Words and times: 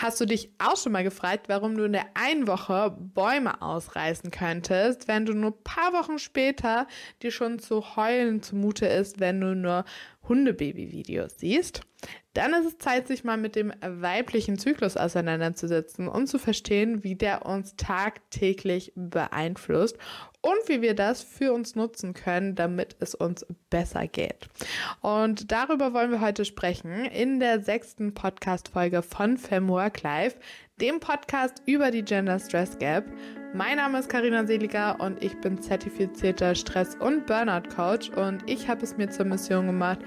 Hast 0.00 0.18
du 0.18 0.24
dich 0.24 0.48
auch 0.56 0.78
schon 0.78 0.92
mal 0.92 1.04
gefragt, 1.04 1.50
warum 1.50 1.76
du 1.76 1.84
in 1.84 1.92
der 1.92 2.06
einen 2.14 2.46
Woche 2.46 2.96
Bäume 2.98 3.60
ausreißen 3.60 4.30
könntest, 4.30 5.08
wenn 5.08 5.26
du 5.26 5.34
nur 5.34 5.62
paar 5.62 5.92
Wochen 5.92 6.18
später 6.18 6.86
dir 7.22 7.30
schon 7.30 7.58
zu 7.58 7.96
heulen 7.96 8.42
zumute 8.42 8.86
ist, 8.86 9.20
wenn 9.20 9.42
du 9.42 9.54
nur 9.54 9.84
Hundebaby-Videos 10.26 11.34
siehst? 11.36 11.82
Dann 12.34 12.54
ist 12.54 12.66
es 12.66 12.78
Zeit, 12.78 13.08
sich 13.08 13.24
mal 13.24 13.36
mit 13.36 13.56
dem 13.56 13.72
weiblichen 13.80 14.58
Zyklus 14.58 14.96
auseinanderzusetzen 14.96 16.06
und 16.06 16.28
zu 16.28 16.38
verstehen, 16.38 17.02
wie 17.02 17.16
der 17.16 17.44
uns 17.44 17.74
tagtäglich 17.76 18.92
beeinflusst 18.94 19.98
und 20.40 20.68
wie 20.68 20.80
wir 20.80 20.94
das 20.94 21.22
für 21.22 21.52
uns 21.52 21.74
nutzen 21.74 22.14
können, 22.14 22.54
damit 22.54 22.96
es 23.00 23.14
uns 23.14 23.44
besser 23.68 24.06
geht. 24.06 24.48
Und 25.00 25.50
darüber 25.50 25.92
wollen 25.92 26.12
wir 26.12 26.20
heute 26.20 26.44
sprechen 26.44 27.04
in 27.04 27.40
der 27.40 27.62
sechsten 27.62 28.14
Podcast-Folge 28.14 29.02
von 29.02 29.36
Femwork 29.36 30.02
Life, 30.02 30.38
dem 30.80 30.98
Podcast 30.98 31.62
über 31.66 31.90
die 31.90 32.02
Gender 32.02 32.38
Stress 32.38 32.78
Gap. 32.78 33.04
Mein 33.52 33.76
Name 33.76 33.98
ist 33.98 34.08
Karina 34.08 34.46
Seliger 34.46 34.98
und 34.98 35.22
ich 35.22 35.38
bin 35.40 35.60
zertifizierter 35.60 36.54
Stress- 36.54 36.96
und 36.96 37.26
Burnout-Coach 37.26 38.10
und 38.10 38.48
ich 38.48 38.66
habe 38.66 38.82
es 38.82 38.96
mir 38.96 39.10
zur 39.10 39.26
Mission 39.26 39.66
gemacht, 39.66 39.98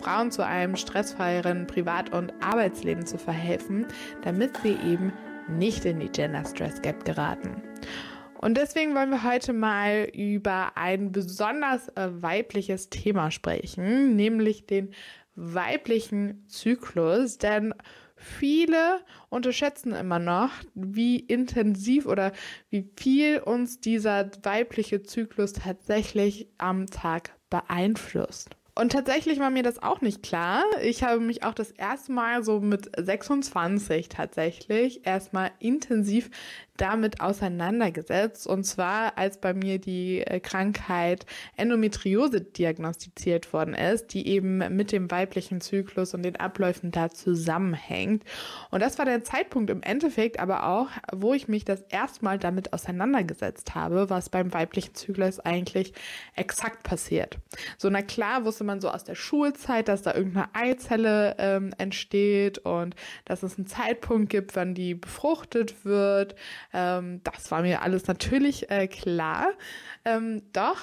Frauen 0.00 0.30
zu 0.30 0.44
einem 0.44 0.76
stressfreieren 0.76 1.66
Privat- 1.66 2.14
und 2.14 2.32
Arbeitsleben 2.42 3.04
zu 3.04 3.18
verhelfen, 3.18 3.86
damit 4.22 4.56
sie 4.62 4.78
eben 4.86 5.12
nicht 5.48 5.84
in 5.84 6.00
die 6.00 6.08
Gender 6.08 6.44
Stress 6.46 6.80
Gap 6.80 7.04
geraten. 7.04 7.62
Und 8.40 8.56
deswegen 8.56 8.94
wollen 8.94 9.10
wir 9.10 9.24
heute 9.24 9.52
mal 9.52 10.08
über 10.14 10.76
ein 10.76 11.12
besonders 11.12 11.88
äh, 11.90 12.08
weibliches 12.10 12.88
Thema 12.88 13.30
sprechen, 13.30 14.16
nämlich 14.16 14.66
den 14.66 14.94
weiblichen 15.34 16.44
Zyklus. 16.48 17.36
Denn 17.36 17.74
Viele 18.22 19.00
unterschätzen 19.30 19.92
immer 19.92 20.20
noch, 20.20 20.50
wie 20.74 21.16
intensiv 21.16 22.06
oder 22.06 22.32
wie 22.70 22.88
viel 22.96 23.40
uns 23.40 23.80
dieser 23.80 24.30
weibliche 24.42 25.02
Zyklus 25.02 25.54
tatsächlich 25.54 26.48
am 26.58 26.86
Tag 26.86 27.34
beeinflusst. 27.50 28.50
Und 28.74 28.92
tatsächlich 28.92 29.38
war 29.38 29.50
mir 29.50 29.62
das 29.62 29.82
auch 29.82 30.00
nicht 30.00 30.22
klar. 30.22 30.64
Ich 30.82 31.02
habe 31.02 31.20
mich 31.20 31.42
auch 31.44 31.52
das 31.52 31.72
erste 31.72 32.12
Mal 32.12 32.42
so 32.42 32.60
mit 32.60 32.90
26 32.96 34.08
tatsächlich 34.08 35.04
erstmal 35.04 35.50
intensiv 35.58 36.30
damit 36.76 37.20
auseinandergesetzt. 37.20 38.46
Und 38.46 38.64
zwar, 38.64 39.18
als 39.18 39.38
bei 39.38 39.54
mir 39.54 39.78
die 39.78 40.20
äh, 40.20 40.40
Krankheit 40.40 41.26
Endometriose 41.56 42.40
diagnostiziert 42.40 43.52
worden 43.52 43.74
ist, 43.74 44.14
die 44.14 44.26
eben 44.26 44.58
mit 44.74 44.92
dem 44.92 45.10
weiblichen 45.10 45.60
Zyklus 45.60 46.14
und 46.14 46.22
den 46.22 46.36
Abläufen 46.36 46.90
da 46.90 47.10
zusammenhängt. 47.10 48.24
Und 48.70 48.80
das 48.80 48.98
war 48.98 49.04
der 49.04 49.22
Zeitpunkt 49.22 49.70
im 49.70 49.82
Endeffekt 49.82 50.38
aber 50.38 50.66
auch, 50.66 50.88
wo 51.12 51.34
ich 51.34 51.48
mich 51.48 51.64
das 51.64 51.82
erste 51.82 52.24
Mal 52.24 52.38
damit 52.38 52.72
auseinandergesetzt 52.72 53.74
habe, 53.74 54.10
was 54.10 54.30
beim 54.30 54.52
weiblichen 54.52 54.94
Zyklus 54.94 55.40
eigentlich 55.40 55.92
exakt 56.34 56.82
passiert. 56.82 57.38
So, 57.78 57.90
na 57.90 58.02
klar 58.02 58.44
wusste 58.44 58.64
man 58.64 58.80
so 58.80 58.90
aus 58.90 59.04
der 59.04 59.14
Schulzeit, 59.14 59.88
dass 59.88 60.02
da 60.02 60.14
irgendeine 60.14 60.54
Eizelle 60.54 61.36
ähm, 61.38 61.72
entsteht 61.78 62.58
und 62.58 62.94
dass 63.24 63.42
es 63.42 63.56
einen 63.56 63.66
Zeitpunkt 63.66 64.30
gibt, 64.30 64.56
wann 64.56 64.74
die 64.74 64.94
befruchtet 64.94 65.84
wird. 65.84 66.34
Ähm, 66.72 67.20
das 67.24 67.50
war 67.50 67.62
mir 67.62 67.82
alles 67.82 68.06
natürlich 68.06 68.70
äh, 68.70 68.88
klar. 68.88 69.48
Ähm, 70.04 70.42
doch 70.52 70.78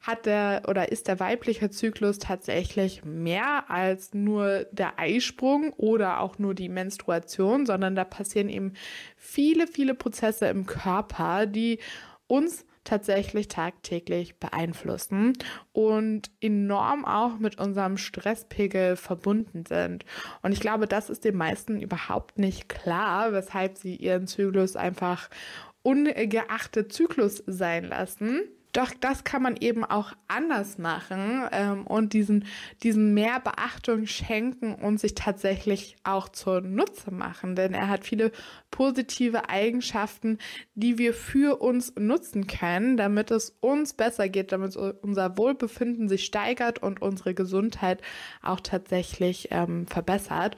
hat 0.00 0.24
der 0.24 0.62
oder 0.66 0.90
ist 0.90 1.08
der 1.08 1.20
weibliche 1.20 1.70
Zyklus 1.70 2.18
tatsächlich 2.18 3.04
mehr 3.04 3.68
als 3.68 4.14
nur 4.14 4.64
der 4.72 4.98
Eisprung 4.98 5.72
oder 5.74 6.20
auch 6.20 6.38
nur 6.38 6.54
die 6.54 6.70
Menstruation, 6.70 7.66
sondern 7.66 7.94
da 7.94 8.04
passieren 8.04 8.48
eben 8.48 8.72
viele, 9.16 9.66
viele 9.66 9.94
Prozesse 9.94 10.46
im 10.46 10.66
Körper, 10.66 11.46
die 11.46 11.80
uns 12.26 12.64
tatsächlich 12.84 13.48
tagtäglich 13.48 14.38
beeinflussen 14.38 15.34
und 15.72 16.30
enorm 16.40 17.04
auch 17.04 17.38
mit 17.38 17.58
unserem 17.58 17.96
Stresspegel 17.96 18.96
verbunden 18.96 19.64
sind. 19.66 20.04
Und 20.42 20.52
ich 20.52 20.60
glaube, 20.60 20.86
das 20.86 21.10
ist 21.10 21.24
den 21.24 21.36
meisten 21.36 21.80
überhaupt 21.80 22.38
nicht 22.38 22.68
klar, 22.68 23.32
weshalb 23.32 23.76
sie 23.76 23.96
ihren 23.96 24.26
Zyklus 24.26 24.76
einfach 24.76 25.28
ungeachtet 25.82 26.92
Zyklus 26.92 27.42
sein 27.46 27.84
lassen. 27.84 28.42
Doch 28.72 28.92
das 29.00 29.24
kann 29.24 29.42
man 29.42 29.56
eben 29.56 29.84
auch 29.84 30.12
anders 30.28 30.78
machen 30.78 31.48
ähm, 31.52 31.86
und 31.86 32.12
diesen, 32.12 32.44
diesen 32.82 33.14
mehr 33.14 33.40
Beachtung 33.40 34.06
schenken 34.06 34.74
und 34.74 35.00
sich 35.00 35.14
tatsächlich 35.14 35.96
auch 36.04 36.28
zur 36.28 36.60
Nutze 36.60 37.10
machen. 37.10 37.56
Denn 37.56 37.74
er 37.74 37.88
hat 37.88 38.04
viele 38.04 38.30
positive 38.70 39.48
Eigenschaften, 39.48 40.38
die 40.74 40.98
wir 40.98 41.14
für 41.14 41.60
uns 41.60 41.94
nutzen 41.98 42.46
können, 42.46 42.96
damit 42.96 43.30
es 43.30 43.56
uns 43.60 43.94
besser 43.94 44.28
geht, 44.28 44.52
damit 44.52 44.76
unser 44.76 45.36
Wohlbefinden 45.36 46.08
sich 46.08 46.24
steigert 46.24 46.80
und 46.80 47.02
unsere 47.02 47.34
Gesundheit 47.34 48.00
auch 48.42 48.60
tatsächlich 48.60 49.48
ähm, 49.50 49.86
verbessert. 49.86 50.56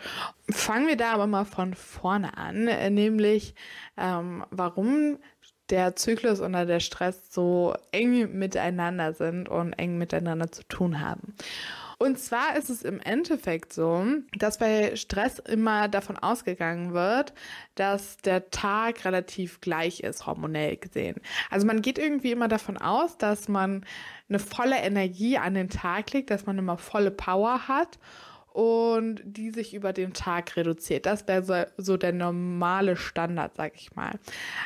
Fangen 0.50 0.86
wir 0.86 0.96
da 0.96 1.12
aber 1.12 1.26
mal 1.26 1.44
von 1.44 1.74
vorne 1.74 2.36
an, 2.36 2.64
nämlich 2.64 3.54
ähm, 3.96 4.44
warum 4.50 5.18
der 5.72 5.96
Zyklus 5.96 6.40
oder 6.40 6.66
der 6.66 6.80
Stress 6.80 7.32
so 7.32 7.74
eng 7.90 8.38
miteinander 8.38 9.14
sind 9.14 9.48
und 9.48 9.72
eng 9.72 9.96
miteinander 9.96 10.52
zu 10.52 10.62
tun 10.64 11.00
haben. 11.00 11.34
Und 11.96 12.18
zwar 12.18 12.56
ist 12.56 12.68
es 12.68 12.82
im 12.82 13.00
Endeffekt 13.00 13.72
so, 13.72 14.04
dass 14.36 14.58
bei 14.58 14.96
Stress 14.96 15.38
immer 15.38 15.88
davon 15.88 16.18
ausgegangen 16.18 16.92
wird, 16.92 17.32
dass 17.76 18.16
der 18.18 18.50
Tag 18.50 19.04
relativ 19.04 19.60
gleich 19.60 20.00
ist, 20.00 20.26
hormonell 20.26 20.76
gesehen. 20.76 21.20
Also 21.48 21.66
man 21.66 21.80
geht 21.80 21.98
irgendwie 21.98 22.32
immer 22.32 22.48
davon 22.48 22.76
aus, 22.76 23.18
dass 23.18 23.48
man 23.48 23.86
eine 24.28 24.40
volle 24.40 24.78
Energie 24.78 25.38
an 25.38 25.54
den 25.54 25.70
Tag 25.70 26.12
legt, 26.12 26.30
dass 26.30 26.44
man 26.44 26.58
immer 26.58 26.76
volle 26.76 27.12
Power 27.12 27.68
hat 27.68 27.98
und 28.52 29.22
die 29.24 29.50
sich 29.50 29.74
über 29.74 29.92
den 29.92 30.12
Tag 30.12 30.56
reduziert. 30.56 31.06
Das 31.06 31.26
wäre 31.26 31.42
so, 31.42 31.54
so, 31.82 31.96
der 31.96 32.12
normale 32.12 32.96
Standard, 32.96 33.56
sag 33.56 33.74
ich 33.76 33.94
mal. 33.94 34.18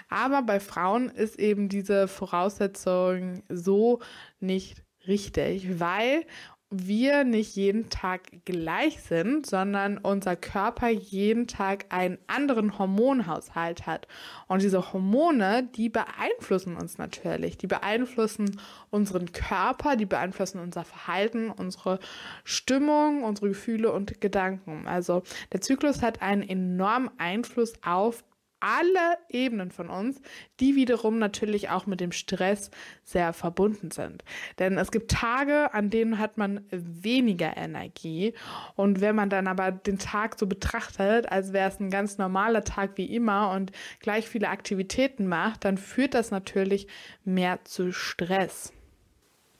Aber 0.08 0.42
bei 0.42 0.60
Frauen 0.60 1.08
ist 1.08 1.38
eben 1.38 1.68
diese 1.68 2.08
Voraussetzung 2.08 3.42
so 3.48 4.00
nicht 4.40 4.82
richtig, 5.06 5.78
weil 5.78 6.24
wir 6.70 7.22
nicht 7.22 7.54
jeden 7.54 7.90
Tag 7.90 8.44
gleich 8.44 9.00
sind, 9.00 9.46
sondern 9.46 9.98
unser 9.98 10.34
Körper 10.34 10.88
jeden 10.88 11.46
Tag 11.46 11.86
einen 11.90 12.18
anderen 12.26 12.76
Hormonhaushalt 12.76 13.86
hat. 13.86 14.08
Und 14.48 14.62
diese 14.62 14.92
Hormone, 14.92 15.68
die 15.76 15.88
beeinflussen 15.88 16.76
uns 16.76 16.98
natürlich. 16.98 17.56
Die 17.56 17.68
beeinflussen 17.68 18.60
unseren 18.90 19.30
Körper, 19.30 19.94
die 19.94 20.06
beeinflussen 20.06 20.58
unser 20.58 20.84
Verhalten, 20.84 21.50
unsere 21.50 22.00
Stimmung, 22.42 23.22
unsere 23.22 23.48
Gefühle 23.48 23.92
und 23.92 24.20
Gedanken. 24.20 24.88
Also 24.88 25.22
der 25.52 25.60
Zyklus 25.60 26.02
hat 26.02 26.20
einen 26.20 26.42
enormen 26.42 27.10
Einfluss 27.18 27.74
auf 27.84 28.24
alle 28.66 29.18
Ebenen 29.28 29.70
von 29.70 29.88
uns, 29.88 30.20
die 30.58 30.74
wiederum 30.74 31.18
natürlich 31.18 31.70
auch 31.70 31.86
mit 31.86 32.00
dem 32.00 32.10
Stress 32.10 32.70
sehr 33.04 33.32
verbunden 33.32 33.92
sind. 33.92 34.24
Denn 34.58 34.76
es 34.76 34.90
gibt 34.90 35.12
Tage, 35.12 35.72
an 35.72 35.88
denen 35.88 36.18
hat 36.18 36.36
man 36.36 36.64
weniger 36.70 37.56
Energie. 37.56 38.34
Und 38.74 39.00
wenn 39.00 39.14
man 39.14 39.30
dann 39.30 39.46
aber 39.46 39.70
den 39.70 39.98
Tag 39.98 40.36
so 40.36 40.48
betrachtet, 40.48 41.30
als 41.30 41.52
wäre 41.52 41.68
es 41.68 41.78
ein 41.78 41.90
ganz 41.90 42.18
normaler 42.18 42.64
Tag 42.64 42.92
wie 42.96 43.14
immer 43.14 43.52
und 43.52 43.70
gleich 44.00 44.28
viele 44.28 44.48
Aktivitäten 44.48 45.28
macht, 45.28 45.64
dann 45.64 45.78
führt 45.78 46.14
das 46.14 46.32
natürlich 46.32 46.88
mehr 47.24 47.64
zu 47.64 47.92
Stress. 47.92 48.72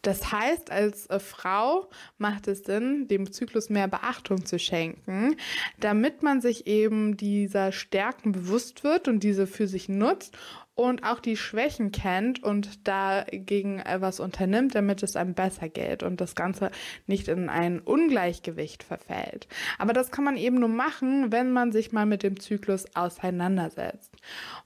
Das 0.07 0.31
heißt, 0.31 0.71
als 0.71 1.07
äh, 1.07 1.19
Frau 1.19 1.91
macht 2.17 2.47
es 2.47 2.61
Sinn, 2.61 3.09
dem 3.09 3.33
Zyklus 3.33 3.71
mehr 3.71 3.89
Beachtung 3.89 4.47
zu 4.47 4.57
schenken, 4.57 5.35
damit 5.81 6.23
man 6.23 6.41
sich 6.41 6.69
eben 6.69 7.17
dieser 7.17 7.73
Stärken 7.73 8.31
bewusst 8.31 8.85
wird 8.85 9.09
und 9.09 9.25
diese 9.25 9.49
für 9.49 9.67
sich 9.67 9.89
nutzt 9.89 10.39
und 10.77 11.05
auch 11.05 11.21
die 11.21 11.37
Schwächen 11.37 11.91
kennt 11.91 12.43
und 12.43 12.87
dagegen 12.87 13.83
was 13.99 14.21
unternimmt, 14.21 14.75
damit 14.75 15.03
es 15.03 15.17
einem 15.17 15.35
besser 15.35 15.69
geht 15.69 16.03
und 16.03 16.21
das 16.21 16.35
Ganze 16.35 16.71
nicht 17.07 17.29
in 17.29 17.49
ein 17.49 17.81
Ungleichgewicht 17.81 18.85
verfällt. 18.85 19.49
Aber 19.79 19.95
das 19.95 20.11
kann 20.11 20.25
man 20.25 20.37
eben 20.37 20.61
nur 20.61 20.69
machen, 20.69 21.33
wenn 21.33 21.51
man 21.51 21.73
sich 21.73 21.93
mal 21.93 22.07
mit 22.07 22.23
dem 22.23 22.39
Zyklus 22.39 22.85
auseinandersetzt. 22.95 24.13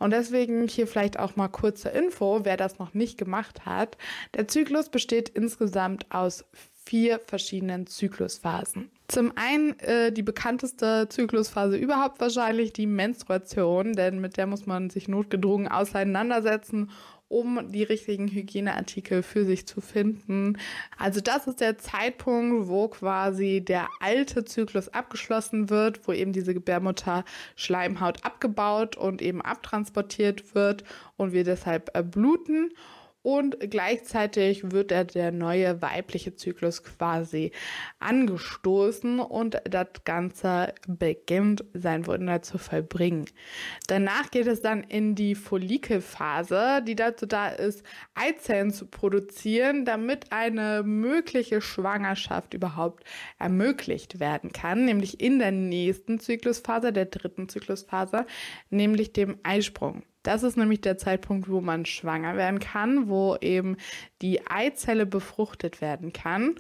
Und 0.01 0.11
deswegen 0.11 0.67
hier 0.67 0.89
vielleicht 0.89 1.19
auch 1.19 1.37
mal 1.37 1.49
kurze 1.49 1.91
Info, 1.91 2.41
wer 2.43 2.57
das 2.57 2.79
noch 2.81 2.93
nicht 2.93 3.17
gemacht 3.17 3.65
hat. 3.65 3.97
Der 4.35 4.49
Zyklus 4.49 4.89
besteht 4.89 5.29
insgesamt 5.29 6.07
aus 6.11 6.45
vier 6.85 7.21
verschiedenen 7.21 7.87
Zyklusphasen. 7.87 8.91
Zum 9.11 9.33
einen 9.35 9.77
äh, 9.81 10.13
die 10.13 10.23
bekannteste 10.23 11.09
Zyklusphase 11.09 11.77
überhaupt 11.77 12.21
wahrscheinlich 12.21 12.73
die 12.73 12.87
Menstruation, 12.87 13.93
denn 13.95 14.21
mit 14.21 14.37
der 14.37 14.47
muss 14.47 14.67
man 14.67 14.89
sich 14.89 15.09
notgedrungen 15.09 15.67
auseinandersetzen, 15.67 16.91
um 17.27 17.73
die 17.73 17.83
richtigen 17.83 18.29
Hygieneartikel 18.29 19.25
für 19.25 19.45
sich 19.45 19.67
zu 19.67 19.81
finden. 19.81 20.59
Also 20.97 21.21
das 21.21 21.49
ist 21.49 21.61
der 21.61 21.77
Zeitpunkt, 21.79 22.69
wo 22.69 22.87
quasi 22.87 23.65
der 23.65 23.89
alte 23.99 24.45
Zyklus 24.45 24.89
abgeschlossen 24.89 25.71
wird, 25.71 26.07
wo 26.07 26.13
eben 26.13 26.33
diese 26.33 26.55
Gebärmutter-Schleimhaut 26.55 28.25
abgebaut 28.25 28.97
und 28.97 29.23
eben 29.23 29.43
abtransportiert 29.43 30.55
wird 30.55 30.85
und 31.17 31.33
wir 31.33 31.43
deshalb 31.43 31.91
äh, 31.97 32.05
bluten 32.05 32.71
und 33.23 33.59
gleichzeitig 33.61 34.71
wird 34.73 34.91
der, 34.91 35.05
der 35.05 35.31
neue 35.31 35.83
weibliche 35.83 36.35
Zyklus 36.35 36.83
quasi 36.83 37.53
angestoßen 37.99 39.21
und 39.21 39.61
das 39.65 39.89
Ganze 40.05 40.75
beginnt 40.87 41.65
sein 41.75 42.07
Wunder 42.07 42.41
zu 42.41 42.57
vollbringen. 42.57 43.27
Danach 43.89 44.31
geht 44.31 44.47
es 44.47 44.63
dann 44.63 44.83
in 44.85 45.15
die 45.15 45.35
Follikelphase, 45.35 46.83
die 46.87 46.97
dazu 46.97 47.27
da 47.27 47.49
ist, 47.49 47.85
Eizellen 48.15 48.73
zu 48.73 48.87
produzieren, 48.87 49.85
damit 49.85 50.33
eine 50.33 50.83
mögliche 50.83 51.61
Schwangerschaft 51.61 52.55
überhaupt 52.55 53.05
ermöglicht 53.39 54.19
werden 54.19 54.53
kann, 54.53 54.87
nämlich 54.87 55.21
in 55.21 55.39
der 55.39 55.53
nächsten 55.53 56.21
Zyklusphase, 56.21 56.93
der 56.93 57.07
dritten 57.07 57.49
Zyklusphase, 57.49 58.25
nämlich 58.71 59.13
dem 59.13 59.39
Eisprung. 59.43 60.05
Das 60.23 60.43
ist 60.43 60.57
nämlich 60.57 60.81
der 60.81 60.99
Zeitpunkt, 60.99 61.49
wo 61.49 61.61
man 61.61 61.87
schwanger 61.87 62.37
werden 62.37 62.59
kann, 62.59 63.09
wo 63.09 63.37
eben 63.41 63.77
die 64.21 64.47
Eizelle 64.47 65.07
befruchtet 65.07 65.81
werden 65.81 66.13
kann 66.13 66.57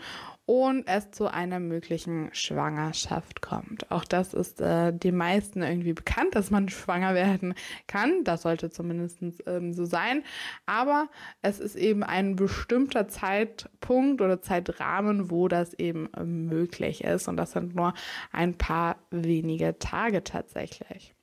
und 0.50 0.88
es 0.88 1.12
zu 1.12 1.28
einer 1.28 1.60
möglichen 1.60 2.28
Schwangerschaft 2.32 3.40
kommt. 3.40 3.88
Auch 3.92 4.02
das 4.04 4.34
ist 4.34 4.60
äh, 4.60 4.92
den 4.92 5.16
meisten 5.16 5.62
irgendwie 5.62 5.92
bekannt, 5.92 6.34
dass 6.34 6.50
man 6.50 6.68
schwanger 6.70 7.14
werden 7.14 7.54
kann. 7.86 8.24
Das 8.24 8.42
sollte 8.42 8.68
zumindest 8.68 9.20
ähm, 9.46 9.72
so 9.72 9.84
sein. 9.84 10.24
Aber 10.66 11.08
es 11.40 11.60
ist 11.60 11.76
eben 11.76 12.02
ein 12.02 12.34
bestimmter 12.34 13.06
Zeitpunkt 13.06 14.22
oder 14.22 14.42
Zeitrahmen, 14.42 15.30
wo 15.30 15.46
das 15.46 15.72
eben 15.74 16.12
äh, 16.14 16.24
möglich 16.24 17.04
ist. 17.04 17.28
Und 17.28 17.36
das 17.36 17.52
sind 17.52 17.76
nur 17.76 17.94
ein 18.32 18.58
paar 18.58 18.96
wenige 19.10 19.78
Tage 19.78 20.24
tatsächlich. 20.24 21.14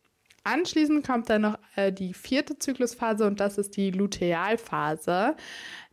Anschließend 0.48 1.06
kommt 1.06 1.30
dann 1.30 1.42
noch 1.42 1.60
äh, 1.76 1.92
die 1.92 2.14
vierte 2.14 2.58
Zyklusphase 2.58 3.28
und 3.28 3.42
das 3.42 3.58
ist 3.58 3.76
die 3.76 3.92
Lutealphase. 3.92 5.36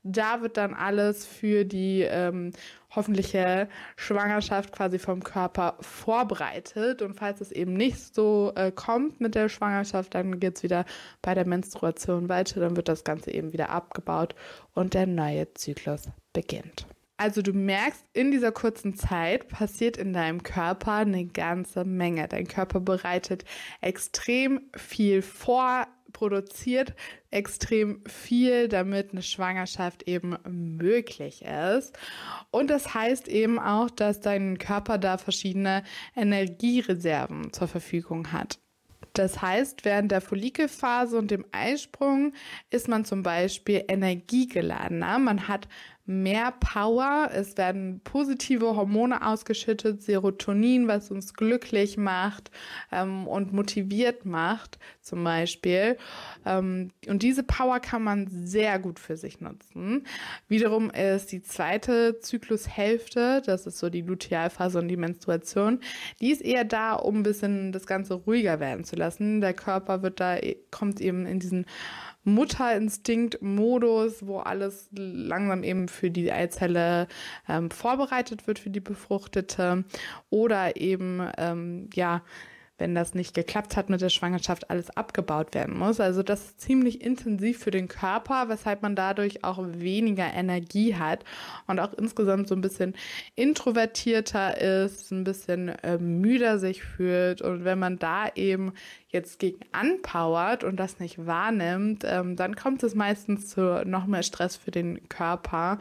Da 0.04 0.42
wird 0.42 0.56
dann 0.58 0.74
alles 0.74 1.26
für 1.26 1.64
die 1.64 2.02
ähm, 2.02 2.52
hoffentliche 2.94 3.68
Schwangerschaft 3.96 4.70
quasi 4.70 5.00
vom 5.00 5.24
Körper 5.24 5.76
vorbereitet. 5.80 7.02
Und 7.02 7.14
falls 7.14 7.40
es 7.40 7.50
eben 7.50 7.72
nicht 7.72 8.14
so 8.14 8.52
äh, 8.54 8.70
kommt 8.70 9.20
mit 9.20 9.34
der 9.34 9.48
Schwangerschaft, 9.48 10.14
dann 10.14 10.38
geht 10.38 10.58
es 10.58 10.62
wieder 10.62 10.84
bei 11.20 11.34
der 11.34 11.48
Menstruation 11.48 12.28
weiter. 12.28 12.60
Dann 12.60 12.76
wird 12.76 12.88
das 12.88 13.02
Ganze 13.02 13.32
eben 13.32 13.52
wieder 13.52 13.70
abgebaut 13.70 14.36
und 14.72 14.94
der 14.94 15.08
neue 15.08 15.52
Zyklus 15.54 16.02
beginnt. 16.32 16.86
Also 17.16 17.42
du 17.42 17.52
merkst, 17.52 18.04
in 18.12 18.32
dieser 18.32 18.50
kurzen 18.50 18.94
Zeit 18.94 19.48
passiert 19.48 19.96
in 19.96 20.12
deinem 20.12 20.42
Körper 20.42 20.94
eine 20.94 21.26
ganze 21.26 21.84
Menge. 21.84 22.26
Dein 22.26 22.48
Körper 22.48 22.80
bereitet 22.80 23.44
extrem 23.80 24.62
viel 24.76 25.22
vor, 25.22 25.86
produziert 26.12 26.94
extrem 27.30 28.02
viel, 28.06 28.68
damit 28.68 29.12
eine 29.12 29.22
Schwangerschaft 29.22 30.04
eben 30.04 30.36
möglich 30.48 31.42
ist. 31.42 31.96
Und 32.50 32.70
das 32.70 32.94
heißt 32.94 33.28
eben 33.28 33.58
auch, 33.58 33.90
dass 33.90 34.20
dein 34.20 34.58
Körper 34.58 34.98
da 34.98 35.18
verschiedene 35.18 35.84
Energiereserven 36.16 37.52
zur 37.52 37.68
Verfügung 37.68 38.32
hat. 38.32 38.58
Das 39.14 39.40
heißt, 39.40 39.84
während 39.84 40.10
der 40.10 40.20
Follikelphase 40.20 41.16
und 41.16 41.30
dem 41.30 41.44
Eisprung 41.52 42.32
ist 42.70 42.88
man 42.88 43.04
zum 43.04 43.22
Beispiel 43.22 43.84
energiegeladener. 43.88 45.18
Man 45.20 45.48
hat 45.48 45.68
mehr 46.06 46.52
Power, 46.60 47.30
es 47.32 47.56
werden 47.56 48.00
positive 48.04 48.76
Hormone 48.76 49.26
ausgeschüttet, 49.26 50.02
Serotonin, 50.02 50.86
was 50.86 51.10
uns 51.10 51.32
glücklich 51.32 51.96
macht 51.96 52.50
ähm, 52.92 53.26
und 53.26 53.54
motiviert 53.54 54.26
macht, 54.26 54.78
zum 55.00 55.24
Beispiel. 55.24 55.96
Ähm, 56.44 56.90
und 57.06 57.22
diese 57.22 57.42
Power 57.42 57.80
kann 57.80 58.02
man 58.02 58.26
sehr 58.28 58.78
gut 58.78 58.98
für 58.98 59.16
sich 59.16 59.40
nutzen. 59.40 60.04
Wiederum 60.46 60.90
ist 60.90 61.32
die 61.32 61.42
zweite 61.42 62.18
Zyklushälfte, 62.20 63.42
das 63.44 63.66
ist 63.66 63.78
so 63.78 63.88
die 63.88 64.02
Lutealphase 64.02 64.78
und 64.78 64.88
die 64.88 64.98
Menstruation, 64.98 65.80
die 66.20 66.32
ist 66.32 66.42
eher 66.42 66.64
da, 66.64 66.94
um 66.94 67.20
ein 67.20 67.22
bisschen 67.22 67.72
das 67.72 67.86
Ganze 67.86 68.14
ruhiger 68.14 68.60
werden 68.60 68.84
zu 68.84 68.96
lassen. 69.04 69.40
Der 69.40 69.54
Körper 69.54 70.02
wird 70.02 70.20
da, 70.20 70.36
kommt 70.70 71.00
eben 71.00 71.26
in 71.26 71.40
diesen 71.40 71.66
Mutterinstinkt-Modus, 72.24 74.26
wo 74.26 74.38
alles 74.38 74.88
langsam 74.92 75.62
eben 75.62 75.88
für 75.88 76.10
die 76.10 76.32
Eizelle 76.32 77.06
ähm, 77.48 77.70
vorbereitet 77.70 78.46
wird, 78.46 78.58
für 78.58 78.70
die 78.70 78.80
befruchtete. 78.80 79.84
Oder 80.30 80.76
eben, 80.76 81.26
ähm, 81.36 81.90
ja, 81.94 82.22
wenn 82.76 82.94
das 82.94 83.14
nicht 83.14 83.34
geklappt 83.34 83.76
hat 83.76 83.88
mit 83.88 84.00
der 84.00 84.08
Schwangerschaft, 84.08 84.68
alles 84.68 84.96
abgebaut 84.96 85.54
werden 85.54 85.78
muss. 85.78 86.00
Also 86.00 86.22
das 86.24 86.46
ist 86.46 86.60
ziemlich 86.60 87.00
intensiv 87.02 87.58
für 87.58 87.70
den 87.70 87.86
Körper, 87.86 88.48
weshalb 88.48 88.82
man 88.82 88.96
dadurch 88.96 89.44
auch 89.44 89.60
weniger 89.62 90.32
Energie 90.32 90.96
hat 90.96 91.24
und 91.68 91.78
auch 91.78 91.92
insgesamt 91.92 92.48
so 92.48 92.54
ein 92.56 92.60
bisschen 92.60 92.94
introvertierter 93.36 94.60
ist, 94.60 95.12
ein 95.12 95.22
bisschen 95.22 95.68
äh, 95.68 95.98
müder 95.98 96.58
sich 96.58 96.82
fühlt. 96.82 97.42
Und 97.42 97.64
wenn 97.64 97.78
man 97.78 97.98
da 97.98 98.28
eben 98.34 98.72
jetzt 99.08 99.38
gegen 99.38 99.60
anpowert 99.70 100.64
und 100.64 100.76
das 100.76 100.98
nicht 100.98 101.24
wahrnimmt, 101.24 102.04
ähm, 102.04 102.34
dann 102.34 102.56
kommt 102.56 102.82
es 102.82 102.96
meistens 102.96 103.48
zu 103.48 103.82
noch 103.84 104.06
mehr 104.06 104.24
Stress 104.24 104.56
für 104.56 104.72
den 104.72 105.08
Körper. 105.08 105.78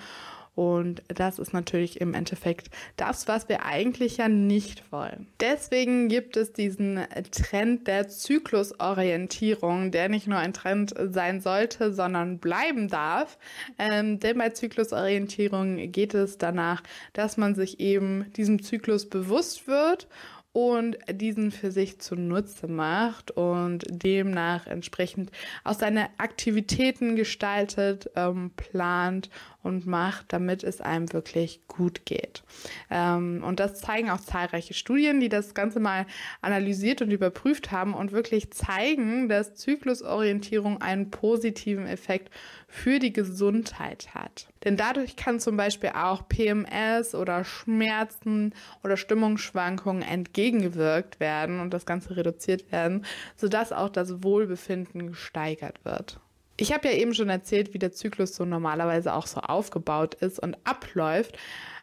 Und 0.56 1.02
das 1.08 1.40
ist 1.40 1.54
natürlich 1.54 2.00
im 2.00 2.14
Endeffekt 2.14 2.70
das, 2.96 3.28
was 3.28 3.50
wir 3.50 3.66
eigentlich 3.66 4.18
ja 4.18 4.30
nicht 4.30 4.92
wollen. 4.92 5.28
Deswegen 5.40 6.10
gibt 6.10 6.38
es 6.38 6.54
diesen 6.54 7.00
Trend 7.32 7.88
der 7.88 8.08
Zyklusorientierung, 8.08 9.92
der 9.92 10.10
nicht 10.10 10.28
nur 10.28 10.38
ein 10.38 10.54
Trend 10.54 10.94
sein 10.98 11.42
sollte, 11.42 11.92
sondern 11.92 12.38
bleiben 12.38 12.88
darf. 12.88 13.40
Ähm, 13.80 14.20
denn 14.20 14.38
bei 14.38 14.50
Zyklusorientierung 14.50 15.92
geht 15.92 16.14
es 16.14 16.38
danach, 16.38 16.84
dass 17.14 17.38
man 17.38 17.56
sich 17.56 17.80
eben 17.80 18.32
diesem 18.34 18.62
Zyklus 18.62 19.10
bewusst 19.10 19.68
wird 19.68 20.08
und 20.54 21.00
diesen 21.12 21.50
für 21.52 21.72
sich 21.72 22.00
zunutze 22.00 22.68
macht 22.68 23.32
und 23.32 23.84
demnach 23.90 24.68
entsprechend 24.68 25.32
auch 25.64 25.74
seine 25.74 26.08
Aktivitäten 26.20 27.16
gestaltet, 27.16 28.10
ähm, 28.16 28.52
plant 28.56 29.30
und 29.64 29.88
macht, 29.88 30.26
damit 30.34 30.64
es 30.64 30.82
einem 30.82 31.12
wirklich 31.14 31.62
gut 31.68 32.06
geht. 32.06 32.44
Ähm, 32.92 33.44
und 33.44 33.60
das 33.60 33.80
zeigen 33.80 34.10
auch 34.10 34.20
zahlreiche 34.20 34.74
Studien, 34.74 35.20
die 35.20 35.30
das 35.30 35.54
Ganze 35.54 35.80
mal 35.80 36.06
analysiert 36.42 37.02
und 37.02 37.12
überprüft 37.12 37.72
haben 37.72 37.94
und 37.94 38.12
wirklich 38.12 38.52
zeigen, 38.52 39.30
dass 39.30 39.56
Zyklusorientierung 39.56 40.82
einen 40.82 41.10
positiven 41.10 41.88
Effekt 41.88 42.30
für 42.68 43.00
die 43.00 43.14
Gesundheit 43.14 44.14
hat. 44.14 44.48
Denn 44.64 44.78
dadurch 44.78 45.16
kann 45.16 45.40
zum 45.40 45.58
Beispiel 45.58 45.92
auch 45.96 46.28
PMS 46.28 47.16
oder 47.16 47.46
Schmerzen 47.46 48.54
oder 48.84 48.98
Stimmungsschwankungen 48.98 50.04
entgegengewirkt 50.04 51.20
werden 51.20 51.60
und 51.60 51.74
das 51.74 51.86
Ganze 51.86 52.18
reduziert 52.18 52.72
werden, 52.72 53.06
sodass 53.36 53.72
auch 53.72 53.90
das 53.90 54.24
Wohlbefinden 54.24 55.08
gesteigert 55.08 55.86
wird. 55.86 56.20
Ich 56.64 56.72
habe 56.72 56.88
ja 56.88 56.94
eben 56.94 57.14
schon 57.14 57.28
erzählt, 57.28 57.74
wie 57.74 57.78
der 57.78 57.92
Zyklus 57.92 58.38
so 58.38 58.46
normalerweise 58.46 59.14
auch 59.14 59.28
so 59.28 59.42
aufgebaut 59.42 60.14
ist 60.14 60.40
und 60.40 60.56
abläuft. 60.64 61.38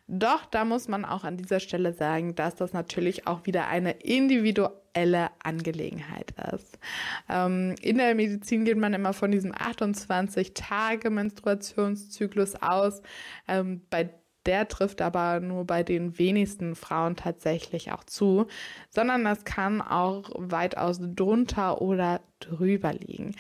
Doch 0.09 0.47
da 0.47 0.65
muss 0.65 0.89
man 0.89 1.05
auch 1.05 1.23
an 1.23 1.37
dieser 1.37 1.61
Stelle 1.61 1.93
sagen, 1.93 2.35
dass 2.35 2.55
das 2.55 2.73
natürlich 2.73 3.27
auch 3.27 3.45
wieder 3.45 3.69
eine 3.69 3.91
individuelle 4.01 5.29
Angelegenheit 5.45 6.33
ist. 6.55 6.79
Ähm, 7.29 7.75
in 7.83 7.99
der 7.99 8.15
Medizin 8.15 8.65
geht 8.65 8.79
man 8.79 8.95
immer 8.95 9.13
von 9.13 9.31
diesem 9.31 9.53
28 9.55 10.55
Tage 10.55 11.11
Menstruationszyklus 11.11 12.55
aus. 12.63 13.03
Ähm, 13.49 13.83
bei 13.91 14.09
der 14.47 14.69
trifft 14.69 15.03
aber 15.03 15.41
nur 15.41 15.67
bei 15.67 15.83
den 15.83 16.19
wenigsten 16.19 16.75
Frauen 16.75 17.17
tatsächlich 17.17 17.93
auch 17.93 18.05
zu, 18.05 18.47
sondern 18.89 19.25
das 19.25 19.45
kann 19.45 19.83
auch 19.83 20.31
weitaus 20.35 20.99
drunter 21.01 21.83
oder 21.83 22.21
drüber 22.41 22.93
liegen. 22.93 23.35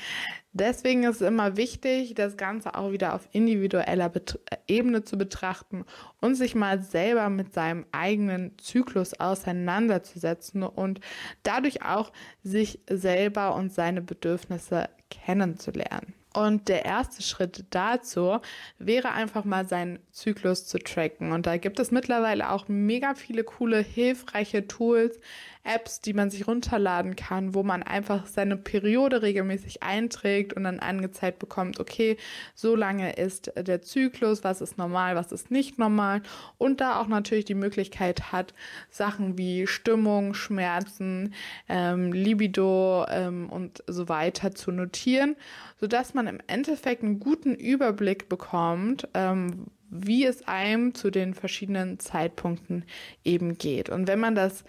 Deswegen 0.53 1.05
ist 1.05 1.21
es 1.21 1.29
immer 1.29 1.57
wichtig, 1.57 2.15
das 2.15 2.37
Ganze 2.37 2.75
auch 2.75 2.93
wieder 2.93 3.15
auf 3.15 3.29
individueller 3.33 4.09
Bet 4.09 4.39
Ebene 4.67 5.05
zu 5.05 5.17
betrachten 5.17 5.85
und 6.21 6.35
sich 6.35 6.55
mal 6.55 6.83
selber 6.83 7.31
mit 7.31 7.55
seinem 7.55 7.87
eigenen 7.93 8.59
Zyklus 8.59 9.19
auseinanderzusetzen 9.19 10.63
und 10.63 11.01
dadurch 11.45 11.83
auch 11.83 12.13
sich 12.43 12.81
selber 12.91 13.55
und 13.55 13.73
seine 13.73 14.03
Bedürfnisse 14.03 14.89
kennenzulernen. 15.09 16.15
Und 16.33 16.69
der 16.69 16.85
erste 16.85 17.23
Schritt 17.23 17.65
dazu 17.71 18.39
wäre 18.79 19.13
einfach 19.13 19.45
mal 19.45 19.67
seinen 19.67 19.99
Zyklus 20.13 20.67
zu 20.67 20.79
tracken. 20.79 21.33
Und 21.33 21.47
da 21.47 21.57
gibt 21.57 21.81
es 21.81 21.91
mittlerweile 21.91 22.51
auch 22.51 22.69
mega 22.69 23.15
viele 23.15 23.43
coole, 23.43 23.79
hilfreiche 23.79 24.69
Tools, 24.69 25.19
Apps, 25.63 26.01
die 26.01 26.15
man 26.15 26.31
sich 26.31 26.47
runterladen 26.47 27.17
kann, 27.17 27.55
wo 27.55 27.63
man 27.63 27.83
einfach 27.83 28.27
seine 28.27 28.57
Periode 28.57 29.21
regelmäßig 29.21 29.83
einträgt 29.83 30.55
und 30.55 30.65
dann 30.65 30.81
angezeigt 30.81 31.39
bekommt, 31.39 31.79
okay, 31.79 32.17
so 32.55 32.75
lange 32.75 33.13
ist 33.13 33.53
der 33.57 33.83
Zyklus, 33.83 34.43
was 34.43 34.63
ist 34.63 34.79
normal, 34.79 35.17
was 35.17 35.33
ist 35.33 35.51
nicht 35.51 35.79
normal. 35.79 36.23
Und 36.57 36.81
da 36.81 36.99
auch 36.99 37.09
natürlich 37.09 37.45
die 37.45 37.55
Möglichkeit 37.55 38.33
hat, 38.33 38.55
Sachen 38.89 39.37
wie 39.37 39.67
Stimmung, 39.67 40.33
Schmerzen, 40.33 41.35
ähm, 41.69 42.13
Libido 42.13 43.05
ähm, 43.11 43.51
und 43.51 43.85
so 43.87 44.09
weiter 44.09 44.55
zu 44.55 44.73
notieren, 44.73 45.37
sodass 45.79 46.15
man 46.15 46.20
im 46.27 46.39
Endeffekt 46.47 47.03
einen 47.03 47.21
guten 47.21 47.55
Überblick 47.55 48.29
bekommt, 48.29 49.09
ähm, 49.15 49.67
wie 49.91 50.25
es 50.25 50.47
einem 50.47 50.95
zu 50.95 51.11
den 51.11 51.35
verschiedenen 51.35 51.99
Zeitpunkten 51.99 52.85
eben 53.25 53.59
geht. 53.59 53.91
Und 53.91 54.07
wenn 54.07 54.21
man 54.21 54.35
das 54.35 54.65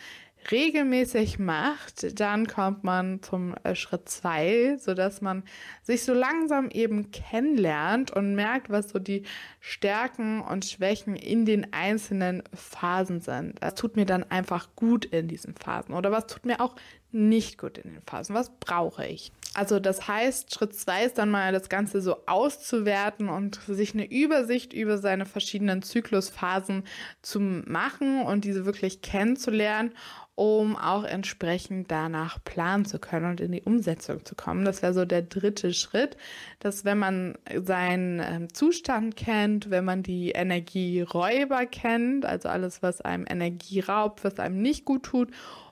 regelmäßig 0.50 1.38
macht, 1.38 2.20
dann 2.20 2.48
kommt 2.48 2.84
man 2.84 3.22
zum 3.22 3.53
äh, 3.63 3.75
Schritt 3.75 4.10
zwei, 4.10 4.77
so 4.79 4.93
dass 4.93 5.22
man 5.22 5.43
sich 5.84 6.03
so 6.03 6.13
langsam 6.13 6.70
eben 6.70 7.12
kennenlernt 7.12 8.12
und 8.12 8.34
merkt, 8.34 8.70
was 8.70 8.89
so 8.89 9.00
die 9.00 9.24
Stärken 9.60 10.41
und 10.41 10.65
Schwächen 10.65 11.15
in 11.15 11.46
den 11.46 11.72
einzelnen 11.74 12.43
Phasen 12.53 13.22
sind. 13.22 13.62
Was 13.62 13.75
tut 13.75 13.96
mir 13.96 14.05
dann 14.05 14.24
einfach 14.24 14.70
gut 14.75 15.05
in 15.05 15.27
diesen 15.27 15.53
Phasen 15.53 15.93
oder 15.93 16.12
was 16.12 16.27
tut 16.27 16.46
mir 16.46 16.60
auch 16.60 16.75
nicht 17.12 17.58
gut 17.58 17.77
in 17.77 17.93
den 17.93 18.01
Phasen? 18.01 18.34
Was 18.34 18.50
brauche 18.60 19.05
ich? 19.05 19.31
Also 19.53 19.79
das 19.79 20.08
heißt, 20.08 20.53
Schritt 20.53 20.74
zwei 20.75 21.03
ist 21.05 21.17
dann 21.17 21.29
mal 21.29 21.51
das 21.51 21.67
Ganze 21.67 22.01
so 22.01 22.25
auszuwerten 22.25 23.27
und 23.27 23.60
sich 23.67 23.93
eine 23.93 24.10
Übersicht 24.10 24.72
über 24.72 24.98
seine 24.98 25.25
verschiedenen 25.25 25.81
Zyklusphasen 25.81 26.84
zu 27.22 27.39
machen 27.39 28.24
und 28.24 28.46
diese 28.46 28.65
wirklich 28.65 29.01
kennenzulernen 29.01 29.93
um 30.41 30.75
auch 30.75 31.03
entsprechend 31.03 31.91
danach 31.91 32.43
planen 32.43 32.86
zu 32.86 32.98
können 32.98 33.29
und 33.29 33.41
in 33.41 33.51
die 33.51 33.62
Umsetzung 33.62 34.25
zu 34.25 34.34
kommen. 34.34 34.65
Das 34.65 34.81
wäre 34.81 34.91
so 34.91 35.05
der 35.05 35.22
dritte 35.22 35.72
Schritt, 35.72 36.17
dass 36.58 36.84
wenn 36.84 36.98
man 36.98 37.38
seinen 37.63 38.20
ähm, 38.20 38.51
Zustand 38.51 39.15
kennt, 39.15 39.70
wenn 39.70 39.86
man 39.86 40.01
die 40.01 40.31
Energieräuber 40.31 41.67
kennt, 41.67 42.25
also 42.25 42.50
alles, 42.50 42.81
was 42.81 43.01
einem 43.01 43.25
Energie 43.29 43.81
raubt, 43.81 44.24
was 44.24 44.39
einem 44.39 44.62
nicht 44.62 44.84
gut 44.84 45.03
tut 45.03 45.29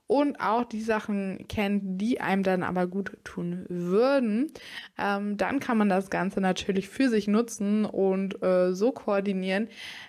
und 0.10 0.40
auch 0.42 0.64
die 0.64 0.82
Sachen 0.82 1.46
kennt, 1.48 2.02
die 2.02 2.20
einem 2.20 2.42
dann 2.42 2.64
aber 2.64 2.88
gut 2.88 3.16
tun 3.24 3.68
würden, 3.70 4.52
ähm, 4.98 5.38
dann 5.38 5.60
kann 5.60 5.78
man 5.78 5.88
das 5.88 6.10
Ganze 6.10 6.42
natürlich 6.42 6.90
für 6.90 7.10
sich 7.10 7.28
nutzen 7.28 7.86
und 7.86 8.42
äh, 8.42 8.74
so 8.74 8.92
koordinieren, 8.92 9.68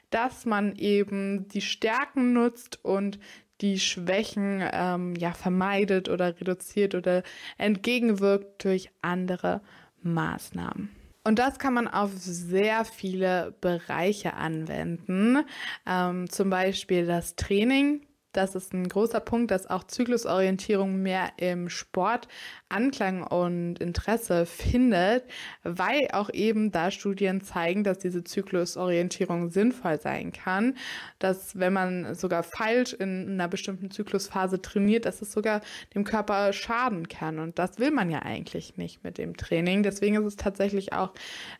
dass 0.08 0.46
man 0.46 0.74
eben 0.76 1.48
die 1.48 1.60
Stärken 1.60 2.32
nutzt 2.32 2.82
und 2.82 3.18
die 3.60 3.78
Schwächen 3.78 4.66
ähm, 4.72 5.16
ja 5.16 5.32
vermeidet 5.32 6.08
oder 6.08 6.40
reduziert 6.40 6.94
oder 6.94 7.22
entgegenwirkt 7.58 8.64
durch 8.64 8.90
andere 9.02 9.60
Maßnahmen. 10.00 10.88
Und 11.24 11.38
das 11.38 11.58
kann 11.58 11.74
man 11.74 11.86
auf 11.86 12.12
sehr 12.14 12.86
viele 12.86 13.54
Bereiche 13.60 14.32
anwenden. 14.32 15.44
Ähm, 15.86 16.30
zum 16.30 16.48
Beispiel 16.48 17.04
das 17.04 17.36
Training 17.36 18.00
das 18.32 18.54
ist 18.54 18.72
ein 18.72 18.88
großer 18.88 19.20
Punkt, 19.20 19.50
dass 19.50 19.68
auch 19.68 19.84
Zyklusorientierung 19.84 21.02
mehr 21.02 21.32
im 21.36 21.68
Sport 21.68 22.28
Anklang 22.68 23.24
und 23.24 23.80
Interesse 23.80 24.46
findet, 24.46 25.24
weil 25.64 26.08
auch 26.12 26.30
eben 26.32 26.70
da 26.70 26.90
Studien 26.90 27.40
zeigen, 27.40 27.82
dass 27.82 27.98
diese 27.98 28.22
Zyklusorientierung 28.22 29.50
sinnvoll 29.50 30.00
sein 30.00 30.32
kann, 30.32 30.76
dass 31.18 31.58
wenn 31.58 31.72
man 31.72 32.14
sogar 32.14 32.44
falsch 32.44 32.92
in 32.92 33.28
einer 33.30 33.48
bestimmten 33.48 33.90
Zyklusphase 33.90 34.62
trainiert, 34.62 35.04
dass 35.04 35.20
es 35.20 35.32
sogar 35.32 35.62
dem 35.94 36.04
Körper 36.04 36.52
schaden 36.52 37.08
kann. 37.08 37.40
Und 37.40 37.58
das 37.58 37.78
will 37.78 37.90
man 37.90 38.10
ja 38.10 38.20
eigentlich 38.20 38.76
nicht 38.76 39.02
mit 39.02 39.18
dem 39.18 39.36
Training. 39.36 39.82
Deswegen 39.82 40.14
ist 40.16 40.24
es 40.24 40.36
tatsächlich 40.36 40.92
auch 40.92 41.12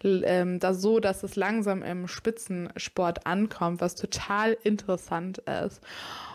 ähm, 0.04 0.60
das 0.60 0.80
so, 0.80 1.00
dass 1.00 1.24
es 1.24 1.34
langsam 1.34 1.82
im 1.82 2.06
Spitzensport 2.06 3.26
ankommt, 3.26 3.80
was 3.80 3.96
total 3.96 4.56
interessant 4.62 5.38
ist. 5.38 5.80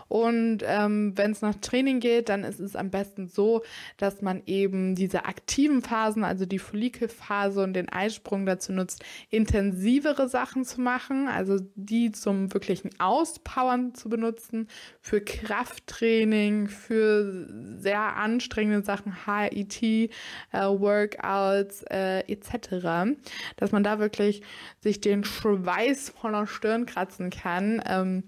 Und 0.08 0.58
ähm, 0.64 1.12
wenn 1.16 1.32
es 1.32 1.42
nach 1.42 1.54
Training 1.56 2.00
geht, 2.00 2.28
dann 2.28 2.44
ist 2.44 2.60
es 2.60 2.76
am 2.76 2.90
besten 2.90 3.28
so, 3.28 3.62
dass 3.96 4.22
man 4.22 4.42
eben 4.46 4.94
diese 4.94 5.24
aktiven 5.24 5.82
Phasen, 5.82 6.24
also 6.24 6.46
die 6.46 6.58
Follikelphase 6.58 7.62
und 7.62 7.74
den 7.74 7.88
Eisprung 7.88 8.46
dazu 8.46 8.72
nutzt, 8.72 9.04
intensivere 9.30 10.28
Sachen 10.28 10.64
zu 10.64 10.80
machen, 10.80 11.28
also 11.28 11.58
die 11.74 12.12
zum 12.12 12.52
wirklichen 12.52 12.90
Auspowern 13.00 13.94
zu 13.94 14.08
benutzen, 14.08 14.68
für 15.00 15.20
Krafttraining, 15.20 16.68
für 16.68 17.48
sehr 17.78 18.16
anstrengende 18.16 18.84
Sachen, 18.84 19.14
HIT, 19.26 19.82
äh, 19.82 20.10
Workouts 20.52 21.82
äh, 21.90 22.20
etc., 22.20 23.16
dass 23.56 23.72
man 23.72 23.82
da 23.82 23.98
wirklich 23.98 24.42
sich 24.80 25.00
den 25.00 25.24
Schweiß 25.24 26.10
von 26.10 26.32
der 26.32 26.46
Stirn 26.46 26.86
kratzen 26.86 27.30
kann. 27.30 27.82
Ähm, 27.86 28.24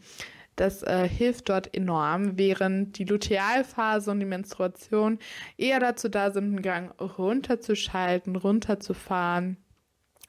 das 0.60 0.82
äh, 0.82 1.08
hilft 1.08 1.48
dort 1.48 1.74
enorm, 1.74 2.36
während 2.36 2.98
die 2.98 3.04
Lutealphase 3.04 4.10
und 4.10 4.20
die 4.20 4.26
Menstruation 4.26 5.18
eher 5.56 5.80
dazu 5.80 6.08
da 6.08 6.30
sind, 6.30 6.50
den 6.52 6.62
Gang 6.62 6.92
runterzuschalten, 7.00 8.36
runterzufahren 8.36 9.56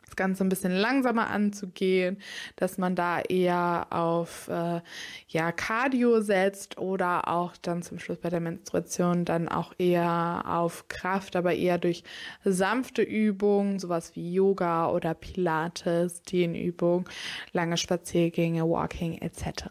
das 0.09 0.15
Ganze 0.15 0.43
ein 0.43 0.49
bisschen 0.49 0.71
langsamer 0.71 1.29
anzugehen, 1.29 2.17
dass 2.55 2.77
man 2.77 2.95
da 2.95 3.21
eher 3.21 3.87
auf 3.91 4.47
äh, 4.47 4.81
ja, 5.27 5.51
Cardio 5.51 6.21
setzt 6.21 6.77
oder 6.77 7.27
auch 7.27 7.55
dann 7.57 7.83
zum 7.83 7.99
Schluss 7.99 8.17
bei 8.17 8.29
der 8.29 8.39
Menstruation 8.39 9.23
dann 9.23 9.47
auch 9.47 9.73
eher 9.77 10.43
auf 10.47 10.87
Kraft, 10.87 11.35
aber 11.35 11.53
eher 11.53 11.77
durch 11.77 12.03
sanfte 12.43 13.03
Übungen, 13.03 13.79
sowas 13.79 14.15
wie 14.15 14.33
Yoga 14.33 14.89
oder 14.89 15.13
Pilates, 15.13 16.23
Dehnübungen, 16.23 17.05
lange 17.51 17.77
Spaziergänge, 17.77 18.67
Walking 18.67 19.19
etc. 19.19 19.69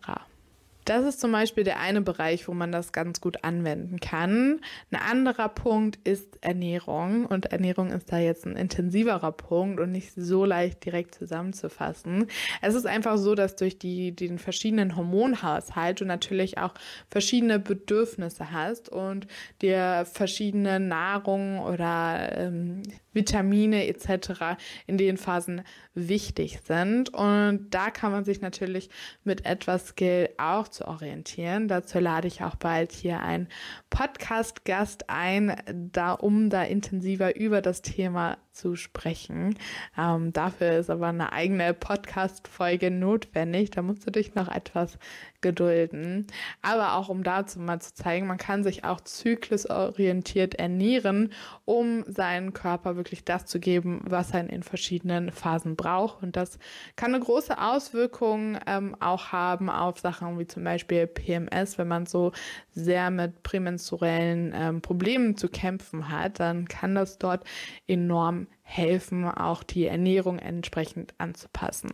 Das 0.88 1.04
ist 1.04 1.21
zum 1.21 1.33
Beispiel 1.33 1.64
der 1.64 1.80
eine 1.80 2.00
Bereich, 2.00 2.49
wo 2.49 2.54
man 2.54 2.73
das 2.73 2.92
ganz 2.92 3.21
gut 3.21 3.45
anwenden 3.45 4.00
kann. 4.00 4.62
Ein 4.90 4.99
anderer 4.99 5.50
Punkt 5.50 5.99
ist 6.09 6.38
Ernährung 6.40 7.26
und 7.26 7.52
Ernährung 7.52 7.90
ist 7.90 8.11
da 8.11 8.16
jetzt 8.16 8.47
ein 8.47 8.57
intensiverer 8.57 9.33
Punkt 9.33 9.80
und 9.80 9.92
nicht 9.92 10.14
so 10.16 10.47
leicht 10.47 10.83
direkt 10.87 11.14
zusammenzufassen. 11.14 12.26
Es 12.62 12.75
ist 12.75 12.87
einfach 12.87 13.18
so, 13.18 13.35
dass 13.35 13.57
durch 13.57 13.78
die, 13.78 14.16
den 14.16 14.38
verschiedenen 14.38 14.97
Hormonhaushalt 14.97 16.00
du 16.00 16.07
natürlich 16.07 16.57
auch 16.57 16.73
verschiedene 17.11 17.59
Bedürfnisse 17.59 18.50
hast 18.50 18.88
und 18.88 19.26
dir 19.61 20.07
verschiedene 20.11 20.80
Nahrung 20.80 21.59
oder 21.59 22.35
ähm, 22.35 22.83
Vitamine 23.12 23.88
etc. 23.88 24.57
in 24.87 24.97
den 24.97 25.18
Phasen 25.18 25.62
wichtig 25.95 26.61
sind. 26.64 27.12
Und 27.12 27.66
da 27.71 27.90
kann 27.90 28.12
man 28.12 28.25
sich 28.25 28.40
natürlich 28.40 28.88
mit 29.25 29.45
etwas 29.45 29.88
Skill 29.88 30.30
auch 30.38 30.68
zu 30.79 30.87
orientieren. 30.87 31.69
Dazu 31.69 31.99
lade 31.99 32.29
ich 32.29 32.43
auch 32.43 32.57
bald 32.57 32.93
hier 32.93 33.21
einen 33.21 33.49
Podcast-Gast 33.91 35.11
ein, 35.11 35.57
da, 35.93 36.13
um 36.13 36.51
da 36.51 36.63
intensiver 36.63 37.37
über 37.37 37.61
das 37.61 37.83
Thema 37.83 38.39
zu 38.59 38.77
sprechen. 38.77 39.57
Ähm, 39.97 40.33
dafür 40.33 40.73
ist 40.73 40.91
aber 40.91 41.07
eine 41.07 41.33
eigene 41.33 41.73
Podcast-Folge 41.73 42.91
notwendig. 42.91 43.71
Da 43.71 43.83
musst 43.83 44.07
du 44.07 44.11
dich 44.11 44.35
noch 44.35 44.49
etwas 44.49 44.99
gedulden. 45.41 46.27
Aber 46.62 46.95
auch 46.95 47.09
um 47.09 47.23
dazu 47.23 47.61
mal 47.61 47.81
zu 47.81 47.95
zeigen, 47.95 48.27
man 48.27 48.38
kann 48.38 48.65
sich 48.65 48.85
auch 48.85 49.00
zyklusorientiert 49.00 50.57
ernähren, 50.57 51.33
um 51.65 52.05
seinen 52.09 52.53
Körper 52.53 52.97
wirklich 52.97 53.25
das 53.25 53.47
zu 53.47 53.61
geben, 53.61 54.00
was 54.05 54.33
er 54.33 54.50
in 54.50 54.62
verschiedenen 54.62 55.31
Phasen 55.31 55.77
braucht. 55.77 56.23
Und 56.23 56.37
das 56.37 56.59
kann 56.97 57.15
eine 57.15 57.23
große 57.23 57.57
Auswirkung 57.57 58.59
ähm, 58.67 58.97
auch 58.99 59.31
haben 59.31 59.71
auf 59.71 60.00
Sachen 60.00 60.38
wie 60.38 60.47
zum 60.47 60.65
Beispiel 60.65 61.07
PMS, 61.07 61.79
wenn 61.79 61.88
man 61.88 62.07
so 62.07 62.33
sehr 62.73 63.11
mit 63.11 63.43
prämenstruellen 63.45 64.53
ähm, 64.55 64.81
Problemen 64.83 65.37
zu 65.37 65.49
kämpfen 65.49 66.09
hat, 66.09 66.41
dann 66.41 66.67
kann 66.67 66.95
das 66.95 67.19
dort 67.19 67.45
enorm 67.87 68.48
helfen, 68.62 69.25
auch 69.25 69.62
die 69.62 69.87
Ernährung 69.87 70.38
entsprechend 70.38 71.14
anzupassen. 71.19 71.90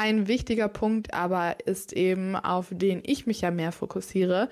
Ein 0.00 0.28
wichtiger 0.28 0.68
Punkt 0.68 1.12
aber 1.12 1.56
ist 1.66 1.92
eben, 1.92 2.36
auf 2.36 2.68
den 2.70 3.02
ich 3.04 3.26
mich 3.26 3.40
ja 3.40 3.50
mehr 3.50 3.72
fokussiere, 3.72 4.48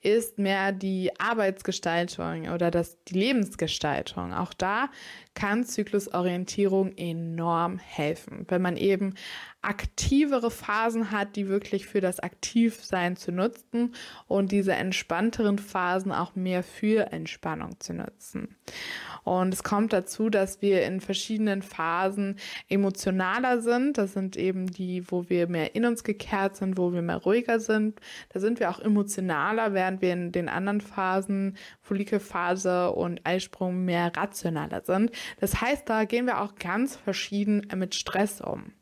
ist 0.00 0.40
mehr 0.40 0.72
die 0.72 1.12
Arbeitsgestaltung 1.20 2.48
oder 2.48 2.72
das, 2.72 3.04
die 3.04 3.14
Lebensgestaltung. 3.14 4.34
Auch 4.34 4.52
da 4.52 4.90
kann 5.34 5.64
Zyklusorientierung 5.64 6.96
enorm 6.96 7.78
helfen, 7.78 8.44
wenn 8.48 8.60
man 8.60 8.76
eben 8.76 9.14
aktivere 9.62 10.50
Phasen 10.50 11.12
hat, 11.12 11.36
die 11.36 11.48
wirklich 11.48 11.86
für 11.86 12.00
das 12.00 12.18
Aktivsein 12.18 13.16
zu 13.16 13.30
nutzen 13.30 13.94
und 14.26 14.50
diese 14.50 14.72
entspannteren 14.72 15.58
Phasen 15.58 16.10
auch 16.10 16.34
mehr 16.34 16.64
für 16.64 17.12
Entspannung 17.12 17.78
zu 17.78 17.92
nutzen. 17.92 18.56
Und 19.24 19.52
es 19.52 19.62
kommt 19.62 19.92
dazu, 19.92 20.30
dass 20.30 20.62
wir 20.62 20.84
in 20.86 21.00
verschiedenen 21.00 21.62
Phasen 21.62 22.36
emotionaler 22.68 23.60
sind. 23.60 23.98
Das 23.98 24.14
sind 24.14 24.36
eben 24.36 24.66
die, 24.68 24.87
wo 25.08 25.28
wir 25.28 25.48
mehr 25.48 25.74
in 25.74 25.84
uns 25.84 26.04
gekehrt 26.04 26.56
sind, 26.56 26.78
wo 26.78 26.92
wir 26.92 27.02
mehr 27.02 27.16
ruhiger 27.16 27.60
sind. 27.60 28.00
Da 28.30 28.40
sind 28.40 28.60
wir 28.60 28.70
auch 28.70 28.80
emotionaler, 28.80 29.74
während 29.74 30.02
wir 30.02 30.12
in 30.12 30.32
den 30.32 30.48
anderen 30.48 30.80
Phasen, 30.80 31.56
Follikelphase 31.80 32.90
und 32.90 33.20
Eisprung, 33.24 33.84
mehr 33.84 34.12
rationaler 34.16 34.82
sind. 34.84 35.10
Das 35.40 35.60
heißt, 35.60 35.88
da 35.88 36.04
gehen 36.04 36.26
wir 36.26 36.40
auch 36.40 36.54
ganz 36.56 36.96
verschieden 36.96 37.66
mit 37.76 37.94
Stress 37.94 38.40
um. 38.40 38.72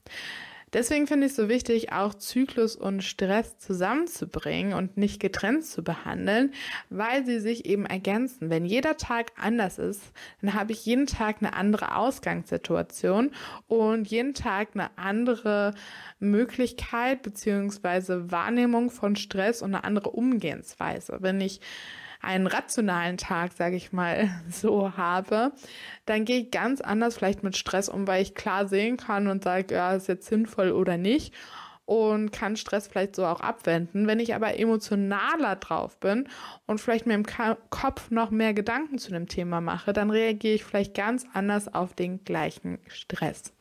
Deswegen 0.72 1.06
finde 1.06 1.26
ich 1.26 1.32
es 1.32 1.36
so 1.36 1.48
wichtig, 1.48 1.92
auch 1.92 2.12
Zyklus 2.12 2.74
und 2.74 3.02
Stress 3.02 3.56
zusammenzubringen 3.58 4.72
und 4.72 4.96
nicht 4.96 5.20
getrennt 5.20 5.64
zu 5.64 5.84
behandeln, 5.84 6.52
weil 6.90 7.24
sie 7.24 7.38
sich 7.38 7.66
eben 7.66 7.86
ergänzen. 7.86 8.50
Wenn 8.50 8.64
jeder 8.64 8.96
Tag 8.96 9.30
anders 9.36 9.78
ist, 9.78 10.02
dann 10.40 10.54
habe 10.54 10.72
ich 10.72 10.84
jeden 10.84 11.06
Tag 11.06 11.36
eine 11.40 11.54
andere 11.54 11.94
Ausgangssituation 11.94 13.30
und 13.68 14.08
jeden 14.08 14.34
Tag 14.34 14.70
eine 14.74 14.90
andere 14.98 15.72
Möglichkeit 16.18 17.22
beziehungsweise 17.22 18.32
Wahrnehmung 18.32 18.90
von 18.90 19.14
Stress 19.14 19.62
und 19.62 19.72
eine 19.72 19.84
andere 19.84 20.10
Umgehensweise. 20.10 21.18
Wenn 21.20 21.40
ich 21.40 21.60
einen 22.20 22.46
rationalen 22.46 23.16
Tag, 23.16 23.52
sage 23.52 23.76
ich 23.76 23.92
mal, 23.92 24.30
so 24.50 24.96
habe, 24.96 25.52
dann 26.04 26.24
gehe 26.24 26.40
ich 26.40 26.50
ganz 26.50 26.80
anders 26.80 27.16
vielleicht 27.16 27.42
mit 27.42 27.56
Stress 27.56 27.88
um, 27.88 28.06
weil 28.06 28.22
ich 28.22 28.34
klar 28.34 28.68
sehen 28.68 28.96
kann 28.96 29.28
und 29.28 29.44
sage, 29.44 29.74
ja, 29.74 29.94
ist 29.94 30.08
jetzt 30.08 30.28
sinnvoll 30.28 30.70
oder 30.70 30.96
nicht 30.96 31.34
und 31.86 32.32
kann 32.32 32.56
Stress 32.56 32.88
vielleicht 32.88 33.16
so 33.16 33.24
auch 33.24 33.40
abwenden. 33.40 34.06
Wenn 34.06 34.20
ich 34.20 34.34
aber 34.34 34.58
emotionaler 34.58 35.56
drauf 35.56 35.98
bin 35.98 36.28
und 36.66 36.80
vielleicht 36.80 37.06
mir 37.06 37.14
im 37.14 37.24
Kopf 37.70 38.10
noch 38.10 38.30
mehr 38.30 38.52
Gedanken 38.52 38.98
zu 38.98 39.12
dem 39.12 39.28
Thema 39.28 39.60
mache, 39.60 39.92
dann 39.92 40.10
reagiere 40.10 40.54
ich 40.54 40.64
vielleicht 40.64 40.94
ganz 40.94 41.24
anders 41.32 41.72
auf 41.72 41.94
den 41.94 42.24
gleichen 42.24 42.78
Stress. 42.88 43.54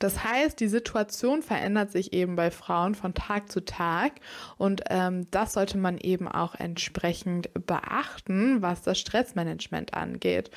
Das 0.00 0.24
heißt, 0.24 0.58
die 0.58 0.68
Situation 0.68 1.42
verändert 1.42 1.92
sich 1.92 2.14
eben 2.14 2.34
bei 2.34 2.50
Frauen 2.50 2.94
von 2.94 3.12
Tag 3.12 3.52
zu 3.52 3.62
Tag 3.64 4.12
und 4.56 4.82
ähm, 4.88 5.26
das 5.30 5.52
sollte 5.52 5.76
man 5.76 5.98
eben 5.98 6.26
auch 6.26 6.54
entsprechend 6.54 7.50
beachten, 7.66 8.62
was 8.62 8.80
das 8.80 8.98
Stressmanagement 8.98 9.92
angeht. 9.92 10.50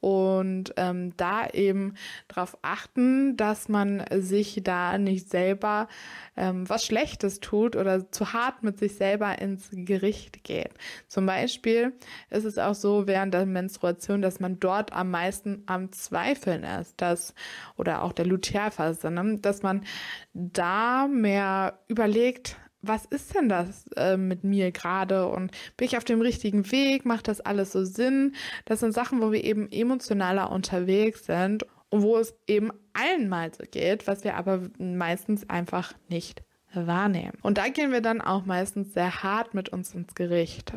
Und 0.00 0.74
ähm, 0.76 1.16
da 1.16 1.48
eben 1.48 1.94
darauf 2.28 2.58
achten, 2.60 3.38
dass 3.38 3.70
man 3.70 4.04
sich 4.18 4.60
da 4.62 4.98
nicht 4.98 5.30
selber 5.30 5.88
ähm, 6.36 6.68
was 6.68 6.84
Schlechtes 6.84 7.40
tut 7.40 7.76
oder 7.76 8.12
zu 8.12 8.34
hart 8.34 8.62
mit 8.62 8.78
sich 8.78 8.96
selber 8.96 9.38
ins 9.38 9.70
Gericht 9.72 10.44
geht. 10.44 10.74
Zum 11.08 11.24
Beispiel 11.24 11.94
ist 12.28 12.44
es 12.44 12.58
auch 12.58 12.74
so 12.74 13.06
während 13.06 13.32
der 13.32 13.46
Menstruation, 13.46 14.20
dass 14.20 14.40
man 14.40 14.60
dort 14.60 14.92
am 14.92 15.10
meisten 15.10 15.62
am 15.64 15.90
Zweifeln 15.90 16.64
ist, 16.64 17.00
dass 17.00 17.34
oder 17.76 18.02
auch 18.02 18.12
der 18.12 18.26
Lutealphase 18.26 18.89
Phase, 18.94 19.10
ne? 19.10 19.38
dass 19.38 19.62
man 19.62 19.84
da 20.32 21.08
mehr 21.08 21.78
überlegt, 21.88 22.56
was 22.82 23.04
ist 23.04 23.34
denn 23.34 23.48
das 23.48 23.86
äh, 23.96 24.16
mit 24.16 24.42
mir 24.42 24.72
gerade 24.72 25.28
und 25.28 25.52
bin 25.76 25.86
ich 25.86 25.96
auf 25.96 26.04
dem 26.04 26.22
richtigen 26.22 26.70
Weg? 26.72 27.04
Macht 27.04 27.28
das 27.28 27.40
alles 27.40 27.72
so 27.72 27.84
Sinn? 27.84 28.34
Das 28.64 28.80
sind 28.80 28.92
Sachen, 28.92 29.20
wo 29.20 29.32
wir 29.32 29.44
eben 29.44 29.70
emotionaler 29.70 30.50
unterwegs 30.50 31.26
sind 31.26 31.66
und 31.90 32.02
wo 32.02 32.16
es 32.16 32.34
eben 32.46 32.70
allen 32.94 33.28
mal 33.28 33.52
so 33.52 33.64
geht, 33.70 34.06
was 34.06 34.24
wir 34.24 34.36
aber 34.36 34.62
meistens 34.78 35.48
einfach 35.50 35.92
nicht 36.08 36.42
wahrnehmen. 36.74 37.36
Und 37.42 37.58
da 37.58 37.68
gehen 37.68 37.92
wir 37.92 38.00
dann 38.00 38.20
auch 38.20 38.44
meistens 38.46 38.94
sehr 38.94 39.22
hart 39.22 39.54
mit 39.54 39.70
uns 39.70 39.94
ins 39.94 40.14
Gericht. 40.14 40.72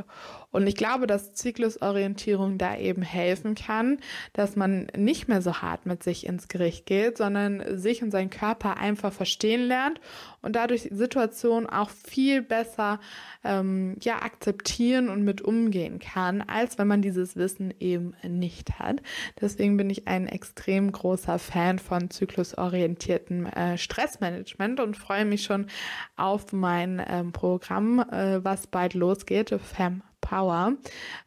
Und 0.51 0.67
ich 0.67 0.75
glaube, 0.75 1.07
dass 1.07 1.33
Zyklusorientierung 1.33 2.57
da 2.57 2.77
eben 2.77 3.01
helfen 3.01 3.55
kann, 3.55 3.97
dass 4.33 4.55
man 4.55 4.88
nicht 4.95 5.27
mehr 5.27 5.41
so 5.41 5.62
hart 5.62 5.85
mit 5.85 6.03
sich 6.03 6.25
ins 6.25 6.47
Gericht 6.47 6.85
geht, 6.85 7.17
sondern 7.17 7.77
sich 7.77 8.03
und 8.03 8.12
seinen 8.12 8.29
Körper 8.29 8.77
einfach 8.77 9.13
verstehen 9.13 9.67
lernt 9.67 10.00
und 10.41 10.55
dadurch 10.55 10.89
Situationen 10.91 11.67
auch 11.67 11.89
viel 11.89 12.41
besser 12.41 13.00
ähm, 13.43 13.95
ja, 14.01 14.21
akzeptieren 14.21 15.09
und 15.09 15.23
mit 15.23 15.41
umgehen 15.41 16.00
kann, 16.00 16.41
als 16.41 16.77
wenn 16.77 16.88
man 16.88 17.01
dieses 17.01 17.35
Wissen 17.35 17.73
eben 17.79 18.13
nicht 18.27 18.79
hat. 18.79 19.01
Deswegen 19.41 19.77
bin 19.77 19.89
ich 19.89 20.07
ein 20.07 20.27
extrem 20.27 20.91
großer 20.91 21.39
Fan 21.39 21.79
von 21.79 22.09
zyklusorientiertem 22.09 23.45
äh, 23.47 23.77
Stressmanagement 23.77 24.79
und 24.79 24.97
freue 24.97 25.25
mich 25.25 25.43
schon 25.43 25.67
auf 26.16 26.54
mein 26.54 27.04
ähm, 27.08 27.32
Programm, 27.32 28.00
äh, 28.00 28.44
was 28.44 28.68
bald 28.68 28.94
losgeht, 28.94 29.56
Fem 29.62 30.04
Power. 30.24 30.77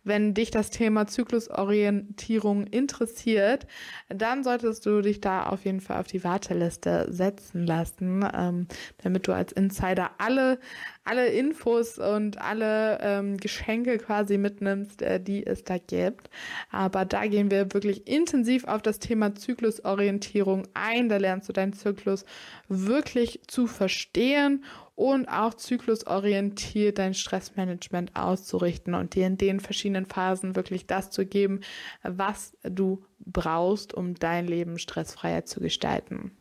Wenn 0.05 0.35
dich 0.35 0.50
das 0.50 0.71
Thema 0.71 1.07
Zyklusorientierung 1.07 2.67
interessiert, 2.67 3.67
dann 4.09 4.43
solltest 4.43 4.87
du 4.87 5.03
dich 5.03 5.21
da 5.21 5.47
auf 5.47 5.65
jeden 5.65 5.81
Fall 5.81 6.00
auf 6.00 6.07
die 6.07 6.25
Warteliste 6.25 7.07
setzen 7.11 7.66
lassen, 7.66 8.29
ähm, 8.35 8.66
damit 9.03 9.29
du 9.29 9.33
als 9.33 9.53
Insider 9.53 10.12
alle, 10.18 10.59
alle 11.05 11.29
Infos 11.29 11.99
und 11.99 12.40
alle 12.40 12.99
ähm, 13.03 13.37
Geschenke 13.37 13.99
quasi 13.99 14.38
mitnimmst, 14.38 15.03
äh, 15.03 15.20
die 15.20 15.47
es 15.47 15.62
da 15.62 15.77
gibt. 15.79 16.31
Aber 16.70 17.05
da 17.05 17.27
gehen 17.27 17.51
wir 17.51 17.75
wirklich 17.75 18.09
intensiv 18.09 18.64
auf 18.64 18.81
das 18.81 18.99
Thema 18.99 19.35
Zyklusorientierung 19.35 20.66
ein. 20.73 21.11
Da 21.11 21.18
lernst 21.18 21.49
du 21.49 21.53
deinen 21.53 21.75
Zyklus 21.75 22.25
wirklich 22.68 23.40
zu 23.47 23.66
verstehen 23.66 24.64
und 24.96 25.28
auch 25.28 25.54
zyklusorientiert 25.54 26.98
dein 26.98 27.14
Stressmanagement 27.14 28.16
auszurichten 28.16 28.94
und 28.94 29.14
dir 29.14 29.26
in 29.26 29.38
den 29.38 29.61
verschiedenen 29.61 30.06
Phasen 30.06 30.56
wirklich 30.56 30.87
das 30.87 31.11
zu 31.11 31.26
geben, 31.26 31.61
was 32.02 32.56
du 32.62 33.04
brauchst, 33.20 33.94
um 33.94 34.14
dein 34.14 34.46
Leben 34.46 34.78
stressfreier 34.78 35.44
zu 35.44 35.61
gestalten. 35.61 36.32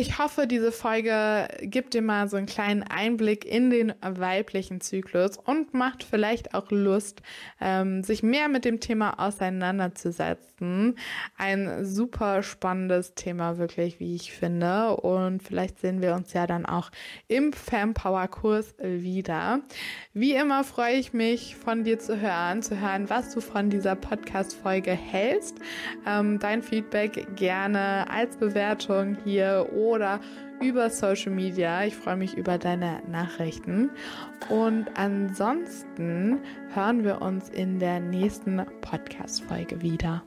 Ich 0.00 0.16
hoffe, 0.20 0.46
diese 0.46 0.70
Folge 0.70 1.48
gibt 1.60 1.92
dir 1.92 2.02
mal 2.02 2.28
so 2.28 2.36
einen 2.36 2.46
kleinen 2.46 2.84
Einblick 2.84 3.44
in 3.44 3.68
den 3.68 3.92
weiblichen 4.00 4.80
Zyklus 4.80 5.38
und 5.38 5.74
macht 5.74 6.04
vielleicht 6.04 6.54
auch 6.54 6.70
Lust, 6.70 7.20
ähm, 7.60 8.04
sich 8.04 8.22
mehr 8.22 8.46
mit 8.46 8.64
dem 8.64 8.78
Thema 8.78 9.18
auseinanderzusetzen. 9.18 10.94
Ein 11.36 11.84
super 11.84 12.44
spannendes 12.44 13.14
Thema, 13.14 13.58
wirklich, 13.58 13.98
wie 13.98 14.14
ich 14.14 14.32
finde. 14.32 14.94
Und 14.98 15.42
vielleicht 15.42 15.80
sehen 15.80 16.00
wir 16.00 16.14
uns 16.14 16.32
ja 16.32 16.46
dann 16.46 16.64
auch 16.64 16.90
im 17.26 17.52
Fanpower-Kurs 17.52 18.76
wieder. 18.80 19.62
Wie 20.14 20.34
immer 20.34 20.62
freue 20.62 20.94
ich 20.94 21.12
mich, 21.12 21.56
von 21.56 21.82
dir 21.82 21.98
zu 21.98 22.20
hören, 22.20 22.62
zu 22.62 22.80
hören, 22.80 23.10
was 23.10 23.34
du 23.34 23.40
von 23.40 23.68
dieser 23.68 23.96
Podcast-Folge 23.96 24.92
hältst. 24.92 25.56
Ähm, 26.06 26.38
dein 26.38 26.62
Feedback 26.62 27.34
gerne 27.34 28.08
als 28.08 28.36
Bewertung 28.36 29.16
hier 29.24 29.68
oder 29.88 30.20
über 30.60 30.90
Social 30.90 31.32
Media. 31.32 31.84
Ich 31.84 31.96
freue 31.96 32.16
mich 32.16 32.36
über 32.36 32.58
deine 32.58 33.00
Nachrichten. 33.10 33.90
Und 34.48 34.86
ansonsten 34.94 36.40
hören 36.74 37.04
wir 37.04 37.22
uns 37.22 37.48
in 37.48 37.78
der 37.78 38.00
nächsten 38.00 38.64
Podcast-Folge 38.80 39.82
wieder. 39.82 40.22